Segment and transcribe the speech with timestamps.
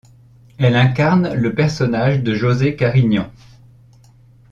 [0.57, 3.29] Elle incarne le personnage de Josée Carignan.